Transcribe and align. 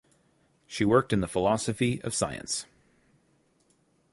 She 0.65 0.83
worked 0.83 1.13
in 1.13 1.21
the 1.21 1.27
philosophy 1.27 2.01
of 2.03 2.15
science. 2.15 2.65